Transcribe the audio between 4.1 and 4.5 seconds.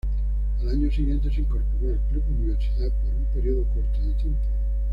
tiempo.